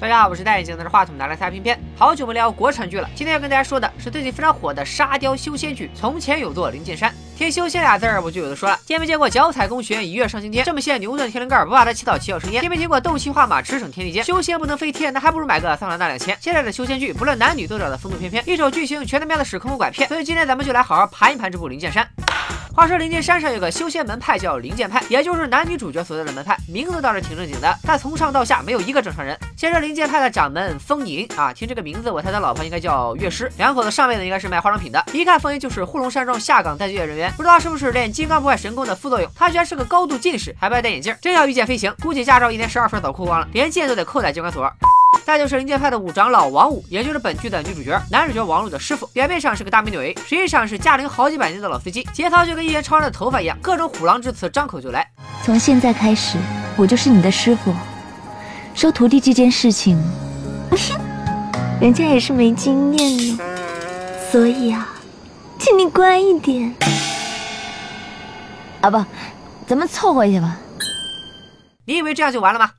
[0.00, 1.78] 大家好，我是戴眼镜拿着话筒拿来拍片片。
[1.94, 7.10] 好久没聊国产剧了，今天要跟大家说的是最近非常火的沙雕修仙剧《从前有座灵剑山》。
[7.36, 8.78] 听修仙俩字儿，我就有的说了。
[8.86, 10.64] 见没见过脚踩宫玄，一跃上青天？
[10.64, 12.62] 这么些牛顿天灵盖，不怕他祈祷七窍生烟？
[12.62, 14.24] 听没听过斗气画马，驰骋天地间？
[14.24, 16.34] 修仙不能飞天，那还不如买个桑塔纳两千。
[16.40, 20.08] 现在的修仙剧，不论男女，都找的风度翩翩，一手剧情全他喵的是坑蒙拐骗。
[20.08, 22.08] 所以今天咱们就来好好盘一盘这部灵剑山。
[22.80, 29.38] 话说灵剑山上有个修仙门派叫灵剑派，也就是男女主角所在的门派，名字倒是挺正经的，但从上到下没有一个正常人。
[29.54, 35.04] 先说灵剑派的掌门风吟啊，听这个名字，我猜他老婆应该叫乐师，两口子上辈子应该是卖化妆品的。
[35.12, 44.72] 一看风吟就是护龙山庄下岗待就业人员，不知道是不是练金刚不坏神功的副作用，他居然是个高度近视，还不爱戴眼镜，真要御剑飞行，估计驾照一年十二分早扣光了，连剑都得扣在机关所。
[45.24, 49.06] 再就是灵剑派的五长老王五，也就是本剧的女主角，男主角王璐的师傅。
[49.08, 55.06] 表面上是个大美女，实际上是驾龄好几百年的老司机，节操就跟一元超人的头发一样，各种虎狼之词张口就来。
[55.44, 56.36] 从现在开始，
[56.76, 57.72] 我就是你的师傅，
[58.74, 59.96] 收徒弟这件事情，
[61.80, 63.38] 人家也是没经验呢，
[64.32, 64.88] 所以啊，
[65.58, 66.74] 请你乖一点。
[68.80, 69.04] 啊不，
[69.66, 70.56] 咱们凑合一下吧。
[71.84, 72.70] 你以为这样就完了吗？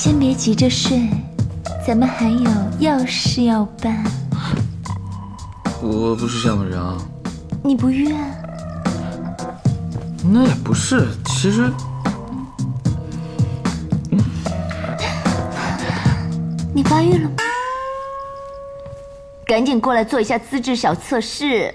[0.00, 1.10] 先别急着睡，
[1.84, 4.04] 咱们还有要事要办。
[5.82, 6.96] 我不是这样的人啊。
[7.64, 8.16] 你不愿？
[10.22, 11.72] 那也不是，其实……
[16.72, 17.36] 你发育了吗？
[19.44, 21.74] 赶紧过来做一下资质小测试。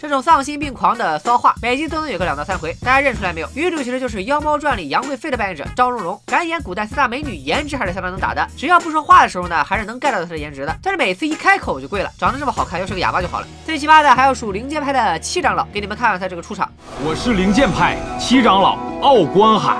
[0.00, 3.48] 这种丧心病狂的骚话，每集都能有个两到三回，大家认出来没有？
[3.54, 8.48] 女主其实就是《妖猫传》里杨贵妃的扮演者张蓉蓉，敢演古代四大美女，颜值还是相当能打的。
[8.56, 10.74] 只要不说话的时候呢，还是能 get 到她的颜值的。
[10.82, 13.46] 但是每次一开口就跪了，长得这么好看，要是个哑巴就好了。
[13.66, 16.66] 最奇葩的还要数灵剑派的七长老，给你们看看他这个出场。
[17.04, 19.76] 我是灵剑派七长老奥关海。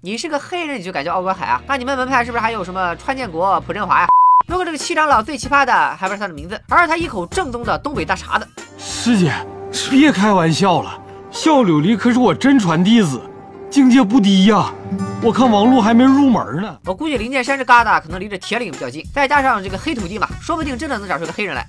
[0.00, 1.60] 你是个黑人，你就敢叫奥关海啊？
[1.66, 4.06] 那你们门派是不是还有什么川建国、朴振华呀？
[4.46, 8.46] 不过这个七长老最奇葩的还不是他的名字，而是他一口正宗的东北大碴子。
[8.78, 9.32] 师姐，
[9.90, 10.96] 别开玩笑了，
[11.32, 13.20] 笑柳离可是我真传弟子，
[13.68, 14.72] 境界不低呀。
[15.20, 16.78] 我看王璐还没入门呢。
[16.84, 21.66] 我估计灵剑山这疙瘩可能离这铁岭比较近，再加上这个黑土地嘛，说不定真的能找出个黑人来。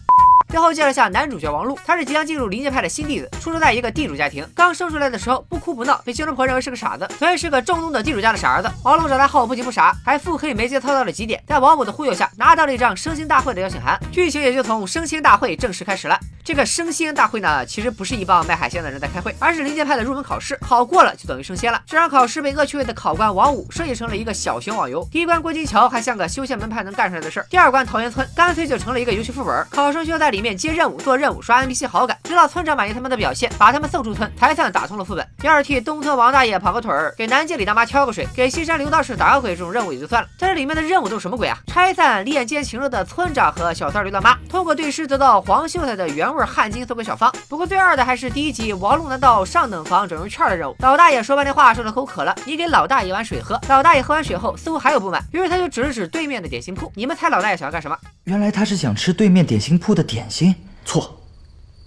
[0.49, 4.47] 最后介绍下男主角王璐，他是即将进入灵界派的新弟子，出生在一个地主家庭。
[4.55, 8.69] 刚生出来的时候不哭不闹，被亲生婆认为是个傻子，所以是个正宗的地主家的傻儿子。
[8.83, 16.17] 王璐长大后不仅不傻，还腹黑没节操到了极点，在王母的忽悠下拿到了一张升仙大会的邀请函，剧情也就从升仙大会正式开始了。
[16.47, 21.81] 这个升仙大会呢，其实不是一帮卖海鲜的人在开会，而是灵剑派的入门考试，考过了就等于升仙了。
[21.85, 35.27] 这场考试被恶趣味的考官王五设计成了一个小型网游，第一关过金桥还像个修仙门派能干出来的事儿，第二关桃源村干脆就成了一个游戏副本，考生需要在里面接任务、做任务、刷 NPC 好感，直到村长满意他们的表现，把他们送出村，才算打通了副本。
[35.43, 41.55] 要是替东村王大爷跑个腿儿，给南街李大妈挑个水，给西山刘道士打个鬼，这种任务也就算了，但这里面的任务都是什么鬼啊？
[41.67, 47.15] 拆散恋奸情热的村长和小三刘大妈，通过对诗得到黄秀才的原味汗巾送给小。
[47.15, 50.75] 芳不过最二的还是第一集王璐难道上等房整容券的任务。
[50.79, 53.61] 老大爷说半天话，说的口渴了，你给老大爷一碗水喝。
[53.67, 56.91] 老大爷喝完水后似乎还有不满，于是他就指了指对面的点心铺。
[56.95, 57.95] 你们猜老大爷想要干什么？
[58.23, 60.55] 原来他是想吃对面点心铺的点心。
[60.83, 61.21] 错，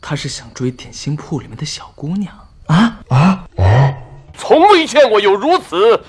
[0.00, 2.32] 他是想追点心铺里面的小姑娘。
[2.66, 3.39] 啊啊啊！
[4.50, 6.02] 从未见过有如此。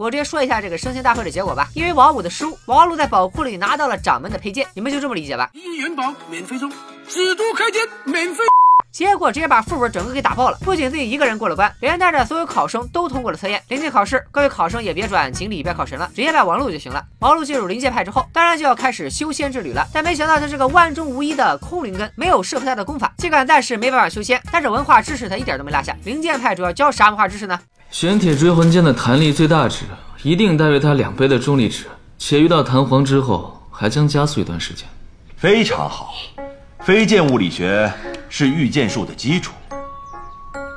[0.00, 1.68] 我直接说一下这个升仙大会的结果吧。
[1.74, 5.50] 因为王五的失误，王璐在宝库里拿到了掌门的佩剑，你们就这么理解吧。
[5.52, 6.72] 一元宝免费送，
[7.06, 8.42] 紫都开天免费。
[8.98, 13.62] 结果直接把副本整个给打爆了，不仅自己一个人过了关，连带着所有考生都通过了测验。
[13.68, 17.00] 临近考试，各位考生也别转锦鲤、别考神了，直接拜王璐就行了。
[17.20, 19.86] 王璐进入灵界派之后，当然就要开始修仙之旅了。
[19.92, 25.96] 但没想到他是个万中无一的空灵根，没有适合他的功法，尽管暂时没办法修仙，但是文化知识他一点都没落下。
[26.02, 27.56] 灵剑派主要教啥文化知识呢？
[27.92, 29.84] 玄铁追魂剑的弹力最大值
[30.24, 31.84] 一定大于它两倍的重力值，
[32.18, 34.88] 且遇到弹簧之后还将加速一段时间。
[35.36, 36.12] 非常好，
[36.84, 37.92] 飞剑物理学
[38.28, 39.52] 是御剑术的基础，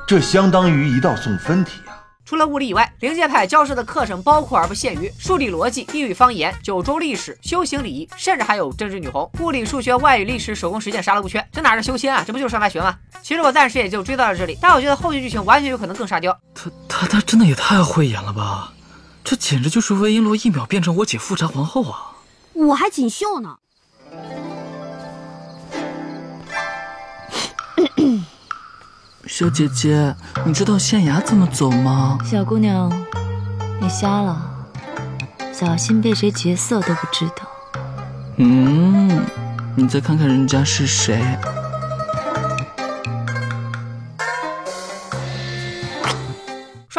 [0.06, 2.04] 这相当于一道送分题啊！
[2.24, 11.46] 除了物理以外，灵界派教授的课程包括而不限于数理逻辑、地域方言、九州历史、修行礼仪，甚至还有政治女红、物理、数学、外语、历史、手工实践，啥都不缺。
[11.50, 12.22] 这哪是修仙啊？
[12.26, 12.96] 这不就是上大学吗？
[13.22, 16.38] 其实我暂时也就追到了这里，但我觉得后续剧情完全有可能更沙雕。
[16.54, 18.72] 他他他真的也太会演了吧！
[19.24, 22.12] 这简直就是魏璎珞一秒变成我姐富察皇后啊！
[22.52, 23.56] 我还锦绣呢。
[29.34, 30.14] 小姐姐，
[30.44, 32.18] 你知道县衙怎么走吗？
[32.22, 32.92] 小姑娘，
[33.80, 34.38] 你瞎了，
[35.54, 37.36] 小心被谁劫色都不知道。
[38.36, 39.24] 嗯，
[39.74, 41.24] 你再看看人家是谁。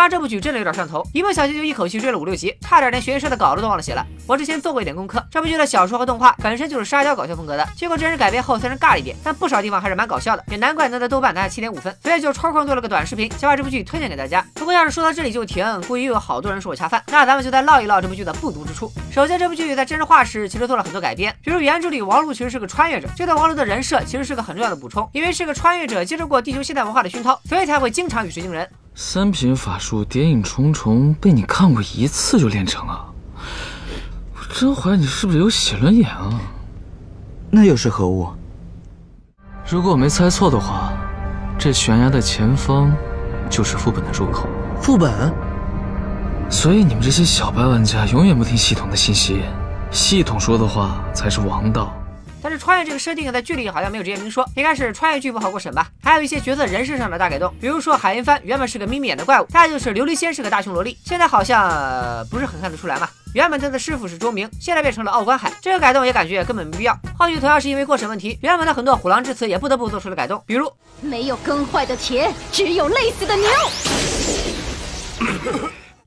[0.04, 4.06] 刷这部剧真的有点上头，一不小心就一口气追了五六集，差点连学院社的稿子都忘了写了。
[4.28, 11.96] 我之前做过一点功课，这部剧的小说和动画本身就是沙雕搞笑风格的，结果真人改编后虽然尬了一点，但不少地方还是蛮搞笑的，也难怪能在豆瓣拿下七点五分。
[12.04, 14.46] 所以就抽空做了个短视频，想把这部剧推荐给大家。
[14.56, 18.92] 不过要是说到这里就停，估计又有好多人说我恰饭，那咱们就再唠一唠这部剧的不足之处。
[19.10, 28.68] 首先，这部剧在真人化时其实做了很多改编，比如原著里王璐其实是个穿越者，这段王璐的人设其实是个很重要的补充，因为是个穿越者，接受过地球现代文化的熏陶，所以才会经常与时惊人。
[28.96, 33.04] 三品法术谍影重重，被你看过一次就练成了！
[34.36, 36.40] 我真怀疑你是不是有写轮眼啊？
[37.50, 38.30] 那又是何物？
[39.68, 40.94] 如果我没猜错的话，
[41.58, 42.96] 这悬崖的前方
[43.50, 44.48] 就是副本的入口。
[44.80, 45.34] 副本？
[46.48, 49.42] 所以你们这些小白玩家永远不听系统的信息，
[49.90, 51.92] 系统说的话才是王道。
[52.44, 55.88] 但是穿越这个设定在剧里好像没有直接明说，应该是穿越剧不好过审吧。
[56.04, 63.08] 还有一些角色人设上的大改动，比如说海云帆原本是个眯眯眼的怪物，再就是琉璃仙是个大胸萝莉，现在好像、呃不是很看得出来嘛。
[63.34, 66.96] 原本他的师傅是周明，现在变成了奥关海，这个改动也感觉根本没必要。
[67.18, 73.50] 或许同样是因为过审问题，原本的很多虎狼之词也不得不做出了改动，比如没有耕坏的田，只有累死的牛；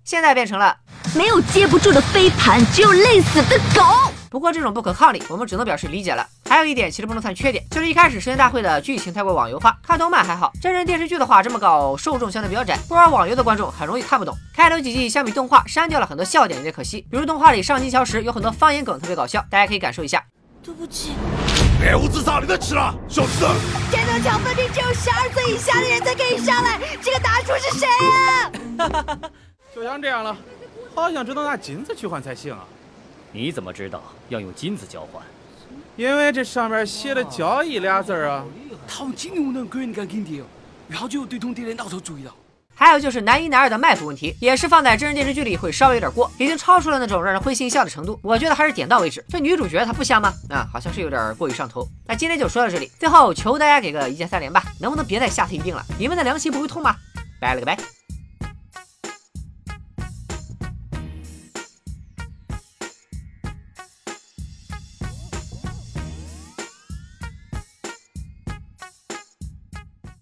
[0.04, 0.76] 现在变成了。
[1.14, 4.12] 没有接不住的飞盘，只有累死的狗。
[4.30, 6.26] 不过这种不可抗力，我们只能表示理解了。
[6.48, 9.76] 还有一点其实不能算缺点，就是一开始神仙大会的剧情太过网游化。
[9.82, 14.34] 看动漫还好，真人电视剧的话这么搞，受众相对比较窄，不玩网游的观众很容易看不懂。
[14.54, 17.06] 开头几季相比动画删掉了很多笑点，有点可惜。
[17.10, 20.22] 比如动画里上金桥时有很多方言梗特别搞笑，大家可以感受一下。
[20.62, 21.12] 对不起，
[21.80, 23.46] 别无自杀，你在吃了，小子！
[23.90, 27.86] 天能奖分明只有十二岁以下的人才可以上来，这个大叔是谁
[28.78, 29.20] 啊？
[29.72, 30.36] 就像这样了，
[30.94, 32.64] 好像只能拿金子去换才行啊。
[33.36, 35.22] 你怎么知道要用金子交换？
[35.94, 38.42] 因为这上面写的“交易”俩字儿啊。
[38.88, 40.42] 他们金牛能给人干金的，
[40.88, 42.34] 然后就有对通敌人到处注意了。
[42.74, 48.18] 还有就是男一男二的卖腐问题，也是放在真人电视剧里会稍微有点过，已经超出了那种让人会心一笑的程度。
[48.22, 49.22] 我觉得还是点到为止。
[49.28, 50.32] 这女主角她不香吗？
[50.48, 51.86] 啊，好像是有点过于上头。
[52.06, 55.84] 那今天就说到这里，最后求大家给个一键三连吧，能不能别再下次一定了？
[55.98, 56.96] 你们的良心不会痛吗？
[57.38, 57.76] 拜了个拜。